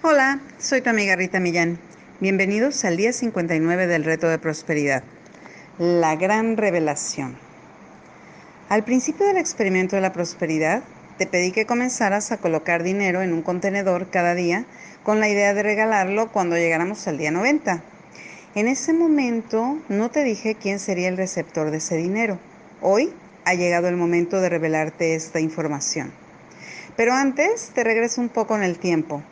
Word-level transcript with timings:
Hola, 0.00 0.38
soy 0.58 0.80
tu 0.80 0.90
amiga 0.90 1.16
Rita 1.16 1.40
Millán. 1.40 1.76
Bienvenidos 2.20 2.84
al 2.84 2.96
día 2.96 3.12
59 3.12 3.88
del 3.88 4.04
reto 4.04 4.28
de 4.28 4.38
prosperidad. 4.38 5.02
La 5.76 6.14
gran 6.14 6.56
revelación. 6.56 7.36
Al 8.68 8.84
principio 8.84 9.26
del 9.26 9.38
experimento 9.38 9.96
de 9.96 10.02
la 10.02 10.12
prosperidad, 10.12 10.84
te 11.18 11.26
pedí 11.26 11.50
que 11.50 11.66
comenzaras 11.66 12.30
a 12.30 12.36
colocar 12.36 12.84
dinero 12.84 13.22
en 13.22 13.32
un 13.32 13.42
contenedor 13.42 14.08
cada 14.08 14.36
día 14.36 14.66
con 15.02 15.18
la 15.18 15.28
idea 15.28 15.52
de 15.52 15.64
regalarlo 15.64 16.30
cuando 16.30 16.54
llegáramos 16.54 17.08
al 17.08 17.18
día 17.18 17.32
90. 17.32 17.82
En 18.54 18.68
ese 18.68 18.92
momento 18.92 19.80
no 19.88 20.12
te 20.12 20.22
dije 20.22 20.54
quién 20.54 20.78
sería 20.78 21.08
el 21.08 21.16
receptor 21.16 21.72
de 21.72 21.78
ese 21.78 21.96
dinero. 21.96 22.38
Hoy 22.82 23.12
ha 23.44 23.54
llegado 23.54 23.88
el 23.88 23.96
momento 23.96 24.40
de 24.40 24.48
revelarte 24.48 25.16
esta 25.16 25.40
información. 25.40 26.12
Pero 26.96 27.14
antes 27.14 27.72
te 27.74 27.82
regreso 27.82 28.20
un 28.20 28.28
poco 28.28 28.54
en 28.54 28.62
el 28.62 28.78
tiempo. 28.78 29.24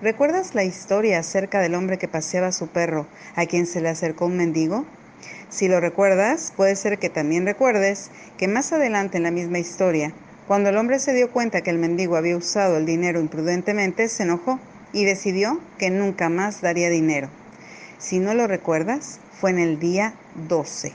¿Recuerdas 0.00 0.54
la 0.54 0.62
historia 0.62 1.18
acerca 1.18 1.58
del 1.58 1.74
hombre 1.74 1.98
que 1.98 2.06
paseaba 2.06 2.46
a 2.46 2.52
su 2.52 2.68
perro 2.68 3.08
a 3.34 3.46
quien 3.46 3.66
se 3.66 3.80
le 3.80 3.88
acercó 3.88 4.26
un 4.26 4.36
mendigo? 4.36 4.86
Si 5.48 5.66
lo 5.66 5.80
recuerdas, 5.80 6.52
puede 6.56 6.76
ser 6.76 7.00
que 7.00 7.10
también 7.10 7.44
recuerdes 7.44 8.12
que 8.36 8.46
más 8.46 8.72
adelante 8.72 9.16
en 9.16 9.24
la 9.24 9.32
misma 9.32 9.58
historia, 9.58 10.12
cuando 10.46 10.70
el 10.70 10.76
hombre 10.76 11.00
se 11.00 11.14
dio 11.14 11.32
cuenta 11.32 11.62
que 11.62 11.70
el 11.70 11.78
mendigo 11.78 12.14
había 12.14 12.36
usado 12.36 12.76
el 12.76 12.86
dinero 12.86 13.18
imprudentemente, 13.18 14.08
se 14.08 14.22
enojó 14.22 14.60
y 14.92 15.04
decidió 15.04 15.60
que 15.78 15.90
nunca 15.90 16.28
más 16.28 16.60
daría 16.60 16.90
dinero. 16.90 17.28
Si 17.98 18.20
no 18.20 18.34
lo 18.34 18.46
recuerdas, 18.46 19.18
fue 19.40 19.50
en 19.50 19.58
el 19.58 19.80
día 19.80 20.14
12. 20.46 20.92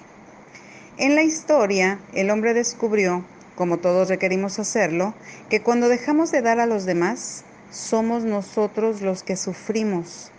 En 0.97 1.15
la 1.15 1.23
historia, 1.23 1.99
el 2.13 2.29
hombre 2.29 2.53
descubrió, 2.53 3.25
como 3.55 3.79
todos 3.79 4.07
requerimos 4.07 4.59
hacerlo, 4.59 5.13
que 5.49 5.61
cuando 5.61 5.89
dejamos 5.89 6.31
de 6.31 6.41
dar 6.41 6.61
a 6.61 6.65
los 6.65 6.85
demás, 6.85 7.43
somos 7.73 8.23
nosotros 8.23 9.01
los 9.01 9.23
que 9.23 9.35
sufrimos. 9.35 10.29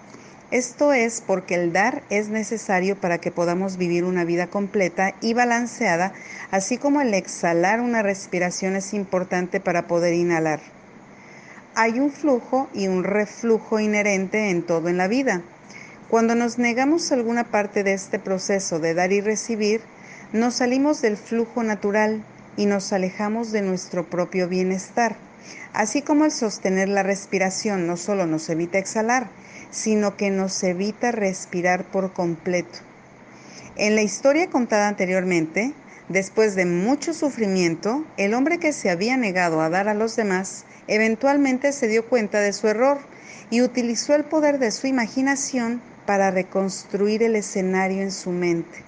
Esto 0.52 0.92
es 0.92 1.20
porque 1.20 1.56
el 1.56 1.72
dar 1.72 2.04
es 2.08 2.28
necesario 2.28 2.94
para 2.96 3.18
que 3.18 3.32
podamos 3.32 3.76
vivir 3.76 4.04
una 4.04 4.24
vida 4.24 4.46
completa 4.46 5.14
y 5.20 5.34
balanceada, 5.34 6.12
así 6.52 6.78
como 6.78 7.00
el 7.00 7.12
exhalar 7.12 7.80
una 7.80 8.02
respiración 8.02 8.76
es 8.76 8.94
importante 8.94 9.58
para 9.58 9.88
poder 9.88 10.14
inhalar. 10.14 10.60
Hay 11.74 11.98
un 11.98 12.12
flujo 12.12 12.68
y 12.72 12.86
un 12.86 13.02
reflujo 13.02 13.80
inherente 13.80 14.50
en 14.50 14.62
todo 14.62 14.88
en 14.88 14.96
la 14.96 15.08
vida. 15.08 15.42
Cuando 16.08 16.36
nos 16.36 16.58
negamos 16.58 17.10
alguna 17.10 17.42
parte 17.42 17.82
de 17.82 17.94
este 17.94 18.20
proceso 18.20 18.78
de 18.78 18.94
dar 18.94 19.12
y 19.12 19.20
recibir, 19.20 19.80
nos 20.32 20.54
salimos 20.54 21.02
del 21.02 21.16
flujo 21.16 21.64
natural 21.64 22.22
y 22.56 22.66
nos 22.66 22.92
alejamos 22.92 23.50
de 23.50 23.62
nuestro 23.62 24.08
propio 24.08 24.48
bienestar. 24.48 25.16
Así 25.72 26.02
como 26.02 26.24
el 26.24 26.30
sostener 26.30 26.88
la 26.88 27.02
respiración 27.02 27.86
no 27.86 27.96
solo 27.96 28.26
nos 28.26 28.48
evita 28.48 28.78
exhalar, 28.78 29.28
sino 29.70 30.16
que 30.16 30.30
nos 30.30 30.62
evita 30.62 31.10
respirar 31.10 31.84
por 31.84 32.12
completo. 32.12 32.78
En 33.76 33.96
la 33.96 34.02
historia 34.02 34.50
contada 34.50 34.86
anteriormente, 34.86 35.74
después 36.08 36.54
de 36.54 36.64
mucho 36.64 37.12
sufrimiento, 37.12 38.04
el 38.16 38.34
hombre 38.34 38.58
que 38.58 38.72
se 38.72 38.88
había 38.88 39.16
negado 39.16 39.60
a 39.60 39.68
dar 39.68 39.88
a 39.88 39.94
los 39.94 40.14
demás 40.14 40.64
eventualmente 40.86 41.72
se 41.72 41.88
dio 41.88 42.06
cuenta 42.08 42.40
de 42.40 42.52
su 42.52 42.68
error 42.68 42.98
y 43.50 43.62
utilizó 43.62 44.14
el 44.14 44.24
poder 44.24 44.58
de 44.58 44.70
su 44.70 44.86
imaginación 44.86 45.82
para 46.06 46.30
reconstruir 46.30 47.22
el 47.22 47.34
escenario 47.34 48.02
en 48.02 48.12
su 48.12 48.30
mente. 48.30 48.84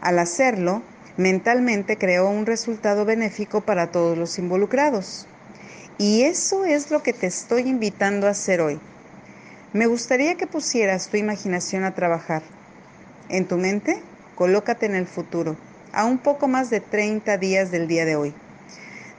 Al 0.00 0.18
hacerlo, 0.18 0.82
mentalmente 1.16 1.96
creó 1.96 2.28
un 2.28 2.44
resultado 2.44 3.04
benéfico 3.04 3.60
para 3.60 3.90
todos 3.90 4.18
los 4.18 4.38
involucrados. 4.38 5.26
Y 6.02 6.24
eso 6.24 6.64
es 6.64 6.90
lo 6.90 7.04
que 7.04 7.12
te 7.12 7.28
estoy 7.28 7.68
invitando 7.68 8.26
a 8.26 8.30
hacer 8.30 8.60
hoy. 8.60 8.80
Me 9.72 9.86
gustaría 9.86 10.34
que 10.34 10.48
pusieras 10.48 11.06
tu 11.06 11.16
imaginación 11.16 11.84
a 11.84 11.94
trabajar. 11.94 12.42
En 13.28 13.46
tu 13.46 13.56
mente, 13.56 14.02
colócate 14.34 14.86
en 14.86 14.96
el 14.96 15.06
futuro, 15.06 15.56
a 15.92 16.04
un 16.04 16.18
poco 16.18 16.48
más 16.48 16.70
de 16.70 16.80
30 16.80 17.38
días 17.38 17.70
del 17.70 17.86
día 17.86 18.04
de 18.04 18.16
hoy. 18.16 18.34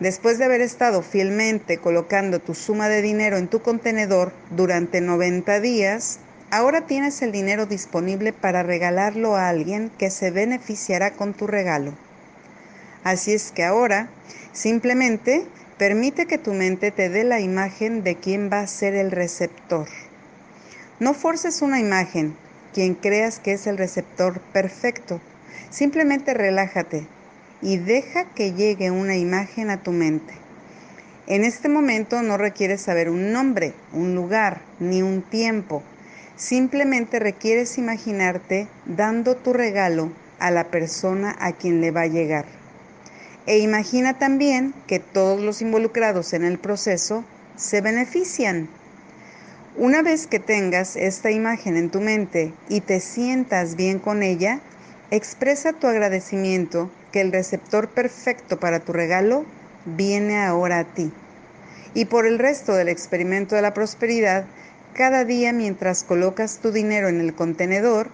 Después 0.01 0.37
de 0.37 0.43
haber 0.43 0.59
estado 0.59 1.03
fielmente 1.03 1.77
colocando 1.77 2.39
tu 2.39 2.53
suma 2.53 2.89
de 2.89 3.01
dinero 3.01 3.37
en 3.37 3.47
tu 3.47 3.61
contenedor 3.61 4.33
durante 4.49 4.99
90 4.99 5.61
días, 5.61 6.19
ahora 6.51 6.85
tienes 6.85 7.21
el 7.21 7.31
dinero 7.31 7.65
disponible 7.65 8.33
para 8.33 8.61
regalarlo 8.61 9.37
a 9.37 9.47
alguien 9.47 9.89
que 9.97 10.09
se 10.09 10.31
beneficiará 10.31 11.11
con 11.11 11.33
tu 11.33 11.47
regalo. 11.47 11.93
Así 13.05 13.31
es 13.31 13.53
que 13.53 13.63
ahora 13.63 14.09
simplemente 14.51 15.47
Permite 15.83 16.27
que 16.27 16.37
tu 16.37 16.53
mente 16.53 16.91
te 16.91 17.09
dé 17.09 17.25
la 17.25 17.41
imagen 17.41 18.05
de 18.05 18.15
quién 18.15 18.49
va 18.49 18.61
a 18.61 18.67
ser 18.67 18.95
el 18.95 19.11
receptor. 19.11 19.89
No 21.01 21.13
forces 21.13 21.61
una 21.61 21.81
imagen, 21.81 22.37
quien 22.73 22.95
creas 22.95 23.39
que 23.39 23.51
es 23.51 23.67
el 23.67 23.77
receptor 23.77 24.39
perfecto. 24.53 25.19
Simplemente 25.71 26.33
relájate 26.33 27.05
y 27.61 27.79
deja 27.79 28.23
que 28.33 28.53
llegue 28.53 28.91
una 28.91 29.17
imagen 29.17 29.69
a 29.69 29.83
tu 29.83 29.91
mente. 29.91 30.33
En 31.27 31.43
este 31.43 31.67
momento 31.67 32.21
no 32.21 32.37
requieres 32.37 32.79
saber 32.79 33.09
un 33.09 33.33
nombre, 33.33 33.73
un 33.91 34.15
lugar, 34.15 34.61
ni 34.79 35.01
un 35.01 35.21
tiempo. 35.21 35.83
Simplemente 36.37 37.19
requieres 37.19 37.77
imaginarte 37.77 38.69
dando 38.85 39.35
tu 39.35 39.51
regalo 39.51 40.13
a 40.39 40.49
la 40.49 40.63
persona 40.63 41.35
a 41.41 41.51
quien 41.51 41.81
le 41.81 41.91
va 41.91 42.03
a 42.03 42.07
llegar. 42.07 42.62
E 43.45 43.57
imagina 43.57 44.17
también 44.17 44.73
que 44.87 44.99
todos 44.99 45.41
los 45.41 45.61
involucrados 45.61 46.33
en 46.33 46.45
el 46.45 46.57
proceso 46.59 47.25
se 47.57 47.81
benefician. 47.81 48.69
Una 49.75 50.01
vez 50.01 50.27
que 50.27 50.39
tengas 50.39 50.95
esta 50.95 51.31
imagen 51.31 51.75
en 51.75 51.89
tu 51.89 51.99
mente 51.99 52.53
y 52.69 52.81
te 52.81 52.99
sientas 52.99 53.75
bien 53.75 53.99
con 53.99 54.23
ella, 54.23 54.61
expresa 55.11 55.73
tu 55.73 55.87
agradecimiento 55.87 56.89
que 57.11 57.21
el 57.21 57.31
receptor 57.31 57.89
perfecto 57.89 58.59
para 58.59 58.79
tu 58.79 58.93
regalo 58.93 59.45
viene 59.85 60.37
ahora 60.37 60.79
a 60.79 60.83
ti. 60.85 61.11
Y 61.93 62.05
por 62.05 62.25
el 62.25 62.39
resto 62.39 62.73
del 62.73 62.87
experimento 62.87 63.55
de 63.55 63.61
la 63.61 63.73
prosperidad, 63.73 64.45
cada 64.93 65.25
día 65.25 65.53
mientras 65.53 66.03
colocas 66.03 66.59
tu 66.59 66.71
dinero 66.71 67.09
en 67.09 67.19
el 67.19 67.33
contenedor, 67.33 68.09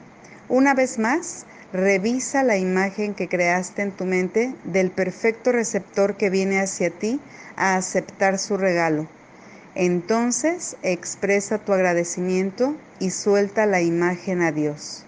una 0.48 0.74
vez 0.74 0.98
más 0.98 1.46
Revisa 1.72 2.42
la 2.42 2.58
imagen 2.58 3.14
que 3.14 3.28
creaste 3.28 3.84
en 3.84 3.92
tu 3.92 4.06
mente 4.06 4.56
del 4.64 4.90
perfecto 4.90 5.52
receptor 5.52 6.18
que 6.18 6.32
viene 6.32 6.60
hacia 6.60 6.90
ti 6.90 7.20
a 7.58 7.76
aceptar 7.76 8.40
su 8.40 8.58
regalo. 8.58 9.08
Entonces 9.76 10.78
expresa 10.82 11.60
tu 11.60 11.72
agradecimiento 11.72 12.76
y 13.00 13.12
suelta 13.12 13.68
la 13.68 13.82
imagen 13.82 14.42
a 14.42 14.52
Dios. 14.52 15.06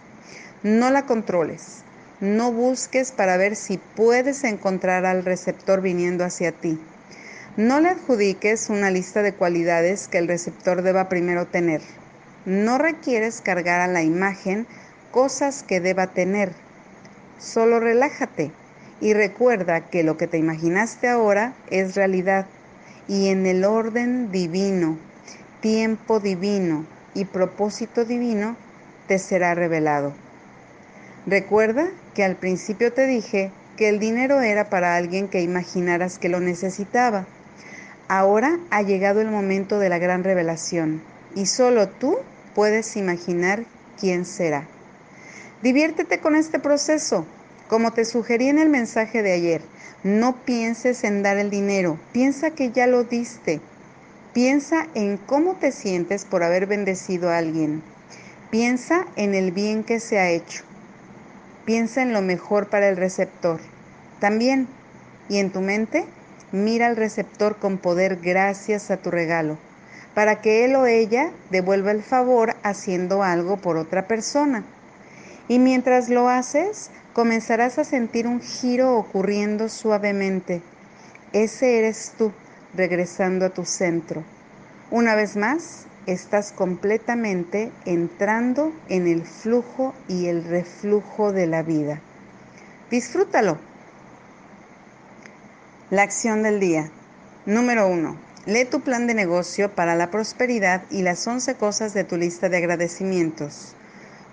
No 0.61 0.91
la 0.91 1.07
controles, 1.07 1.79
no 2.19 2.51
busques 2.51 3.11
para 3.11 3.38
ver 3.38 3.55
si 3.55 3.79
puedes 3.79 4.43
encontrar 4.43 5.07
al 5.07 5.25
receptor 5.25 5.81
viniendo 5.81 6.23
hacia 6.23 6.51
ti. 6.51 6.79
No 7.57 7.79
le 7.79 7.89
adjudiques 7.89 8.69
una 8.69 8.91
lista 8.91 9.23
de 9.23 9.33
cualidades 9.33 10.07
que 10.07 10.19
el 10.19 10.28
receptor 10.28 10.83
deba 10.83 11.09
primero 11.09 11.47
tener. 11.47 11.81
No 12.45 12.78
requieres 12.78 13.41
cargar 13.41 13.81
a 13.81 13.88
la 13.88 14.03
imagen 14.03 14.67
cosas 15.11 15.63
que 15.63 15.79
deba 15.79 16.07
tener. 16.07 16.53
Solo 17.39 17.79
relájate 17.79 18.51
y 18.99 19.13
recuerda 19.13 19.89
que 19.89 20.03
lo 20.03 20.17
que 20.17 20.27
te 20.27 20.38
imaginaste 20.38 21.07
ahora 21.07 21.53
es 21.69 21.95
realidad 21.95 22.45
y 23.07 23.29
en 23.29 23.45
el 23.45 23.66
orden 23.66 24.31
divino, 24.31 24.97
tiempo 25.59 26.19
divino 26.19 26.85
y 27.13 27.25
propósito 27.25 28.05
divino 28.05 28.55
te 29.07 29.19
será 29.19 29.53
revelado. 29.55 30.13
Recuerda 31.25 31.88
que 32.16 32.23
al 32.23 32.35
principio 32.35 32.93
te 32.93 33.05
dije 33.05 33.51
que 33.78 33.89
el 33.89 33.99
dinero 33.99 34.41
era 34.41 34.69
para 34.69 34.95
alguien 34.95 35.28
que 35.28 35.41
imaginaras 35.41 36.19
que 36.19 36.29
lo 36.29 36.39
necesitaba. 36.39 37.25
Ahora 38.07 38.59
ha 38.69 38.81
llegado 38.81 39.22
el 39.22 39.29
momento 39.29 39.79
de 39.79 39.89
la 39.89 39.97
gran 39.97 40.23
revelación 40.23 41.02
y 41.35 41.46
solo 41.46 41.90
tú 41.90 42.17
puedes 42.53 42.97
imaginar 42.97 43.64
quién 43.99 44.25
será. 44.25 44.67
Diviértete 45.61 46.19
con 46.19 46.35
este 46.35 46.58
proceso. 46.58 47.23
Como 47.67 47.91
te 47.91 48.03
sugerí 48.03 48.49
en 48.49 48.58
el 48.58 48.69
mensaje 48.69 49.22
de 49.22 49.31
ayer, 49.31 49.61
no 50.03 50.35
pienses 50.43 51.03
en 51.03 51.22
dar 51.22 51.37
el 51.37 51.52
dinero, 51.52 51.99
piensa 52.11 52.49
que 52.49 52.72
ya 52.72 52.87
lo 52.87 53.03
diste. 53.03 53.61
Piensa 54.34 54.87
en 54.96 55.17
cómo 55.17 55.53
te 55.58 55.72
sientes 55.72 56.25
por 56.25 56.41
haber 56.41 56.66
bendecido 56.66 57.29
a 57.29 57.37
alguien. 57.37 57.84
Piensa 58.49 59.05
en 59.16 59.35
el 59.35 59.52
bien 59.52 59.84
que 59.84 59.99
se 59.99 60.17
ha 60.17 60.31
hecho. 60.31 60.63
Piensa 61.64 62.02
en 62.02 62.11
lo 62.11 62.23
mejor 62.23 62.67
para 62.69 62.90
el 62.90 62.97
receptor. 62.97 63.59
También, 64.19 64.67
y 65.29 65.37
en 65.37 65.52
tu 65.52 65.61
mente, 65.61 66.05
mira 66.52 66.87
al 66.87 66.96
receptor 66.96 67.57
con 67.57 67.78
poder 67.78 68.16
gracias 68.16 68.90
a 68.90 68.97
tu 68.97 69.11
regalo, 69.11 69.59
para 70.16 70.41
que 70.41 70.66
él 70.66 70.75
o 70.75 70.87
ella 70.87 71.29
devuelva 71.52 71.91
el 71.91 72.02
favor 72.02 72.55
haciendo 72.64 73.22
algo 73.22 73.57
por 73.57 73.78
otra 73.78 74.07
persona. 74.07 74.64
Y 75.52 75.59
mientras 75.59 76.08
lo 76.08 76.30
haces, 76.30 76.92
comenzarás 77.12 77.78
a 77.78 77.84
sentir 77.84 78.26
un 78.26 78.40
giro 78.40 78.96
ocurriendo 78.96 79.68
suavemente. 79.68 80.62
Ese 81.34 81.78
eres 81.78 82.14
tú, 82.18 82.32
regresando 82.74 83.48
a 83.48 83.50
tu 83.50 83.66
centro. 83.66 84.24
Una 84.92 85.14
vez 85.14 85.36
más, 85.36 85.88
estás 86.06 86.53
completamente 86.53 87.70
entrando 87.84 88.72
en 88.88 89.08
el 89.08 89.24
flujo 89.24 89.94
y 90.08 90.28
el 90.28 90.46
reflujo 90.46 91.34
de 91.34 91.48
la 91.48 91.64
vida. 91.64 92.00
Disfrútalo. 92.90 93.58
La 95.90 96.03
acción 96.03 96.44
del 96.44 96.62
día. 96.62 96.90
Número 97.46 97.90
1. 97.90 98.16
Lee 98.46 98.64
tu 98.64 98.80
plan 98.80 99.06
de 99.06 99.16
negocio 99.16 99.70
para 99.70 99.96
la 99.96 100.12
prosperidad 100.12 100.84
y 100.90 101.02
las 101.02 101.28
11 101.28 101.56
cosas 101.56 101.94
de 101.94 102.06
tu 102.06 102.16
lista 102.16 102.48
de 102.48 102.56
agradecimientos. 102.56 103.76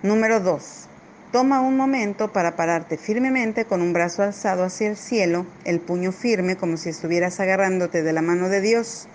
Número 0.05 0.38
2. 0.38 0.88
Toma 1.32 1.60
un 1.60 1.76
momento 1.76 2.32
para 2.32 2.56
pararte 2.56 2.96
firmemente 2.96 3.66
con 3.66 3.82
un 3.82 3.92
brazo 3.92 4.22
alzado 4.22 4.64
hacia 4.64 4.88
el 4.88 4.96
cielo, 4.96 5.44
el 5.66 5.78
puño 5.78 6.10
firme 6.10 6.56
como 6.56 6.78
si 6.78 6.88
estuvieras 6.88 7.38
agarrándote 7.38 8.02
de 8.02 8.14
la 8.14 8.22
mano 8.22 8.48
de 8.48 8.62
Dios. 8.62 9.08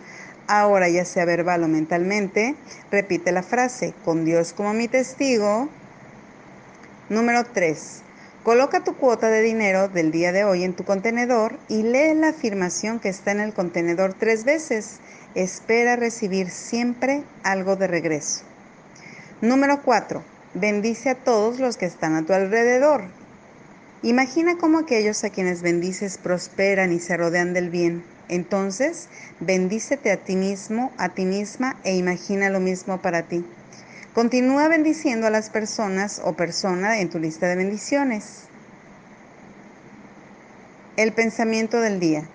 Ahora, 0.46 0.90
ya 0.90 1.06
sea 1.06 1.26
verbal 1.26 1.64
o 1.64 1.68
mentalmente, 1.68 2.54
repite 2.92 3.32
la 3.32 3.42
frase, 3.42 3.96
con 4.06 4.26
Dios 4.26 4.54
como 4.54 4.76
mi 4.76 4.88
testigo. 4.88 5.70
Número 7.10 7.46
3. 7.46 8.04
Coloca 8.44 8.84
tu 8.84 8.96
cuota 8.96 9.30
de 9.30 9.42
dinero 9.42 9.88
del 9.88 10.12
día 10.12 10.32
de 10.32 10.44
hoy 10.44 10.64
en 10.64 10.76
tu 10.76 10.84
contenedor 10.84 11.58
y 11.68 11.82
lee 11.82 12.14
la 12.14 12.28
afirmación 12.28 13.00
que 13.00 13.10
está 13.10 13.32
en 13.32 13.40
el 13.40 13.54
contenedor 13.54 14.14
tres 14.14 14.44
veces. 14.44 15.00
Espera 15.34 15.96
recibir 15.96 16.52
siempre 16.52 17.24
algo 17.42 17.76
de 17.76 17.88
regreso. 17.88 18.44
Número 19.42 19.82
4. 19.82 20.33
Bendice 20.56 21.10
a 21.10 21.16
todos 21.16 21.60
los 21.60 21.78
que 21.78 21.88
están 21.88 22.14
a 22.16 22.28
tu 22.28 22.34
alrededor. 22.34 23.06
Imagina 24.04 24.56
cómo 24.60 24.78
aquellos 24.78 25.24
a 25.24 25.32
quienes 25.32 25.64
bendices 25.64 26.20
prosperan 26.20 26.94
y 26.94 27.00
se 27.00 27.18
rodean 27.18 27.54
del 27.54 27.72
bien. 27.72 28.04
Entonces, 28.30 29.10
bendícete 29.40 30.12
a 30.12 30.18
ti 30.18 30.36
mismo, 30.36 30.92
a 30.98 31.10
ti 31.10 31.26
misma 31.26 31.78
e 31.84 31.96
imagina 31.96 32.52
lo 32.52 32.60
mismo 32.60 33.02
para 33.02 33.24
ti. 33.24 33.44
Continúa 34.14 34.68
bendiciendo 34.68 35.26
a 35.26 35.32
las 35.32 35.50
personas 35.50 36.22
o 36.24 36.34
persona 36.34 37.00
en 37.00 37.10
tu 37.10 37.18
lista 37.18 37.48
de 37.48 37.56
bendiciones. 37.56 38.44
El 40.98 41.14
pensamiento 41.14 41.82
del 41.82 42.00
día. 42.00 42.26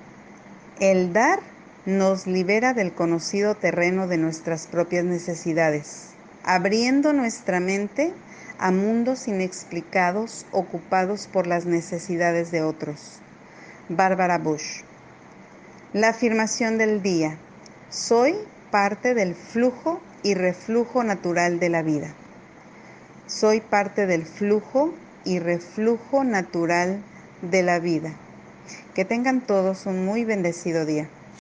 El 0.80 1.12
dar 1.12 1.38
nos 1.86 2.26
libera 2.26 2.74
del 2.74 2.92
conocido 2.92 3.54
terreno 3.54 4.08
de 4.08 4.18
nuestras 4.18 4.66
propias 4.66 5.04
necesidades 5.04 6.17
abriendo 6.44 7.12
nuestra 7.12 7.60
mente 7.60 8.12
a 8.58 8.70
mundos 8.70 9.28
inexplicados 9.28 10.46
ocupados 10.50 11.28
por 11.28 11.46
las 11.46 11.64
necesidades 11.64 12.50
de 12.50 12.62
otros. 12.62 13.20
Bárbara 13.88 14.38
Bush. 14.38 14.82
La 15.92 16.10
afirmación 16.10 16.76
del 16.76 17.02
día. 17.02 17.38
Soy 17.88 18.34
parte 18.70 19.14
del 19.14 19.34
flujo 19.34 20.00
y 20.22 20.34
reflujo 20.34 21.04
natural 21.04 21.60
de 21.60 21.68
la 21.68 21.82
vida. 21.82 22.12
Soy 23.26 23.60
parte 23.60 24.06
del 24.06 24.26
flujo 24.26 24.92
y 25.24 25.38
reflujo 25.38 26.24
natural 26.24 27.02
de 27.42 27.62
la 27.62 27.78
vida. 27.78 28.12
Que 28.94 29.04
tengan 29.04 29.40
todos 29.40 29.86
un 29.86 30.04
muy 30.04 30.24
bendecido 30.24 30.84
día. 30.84 31.08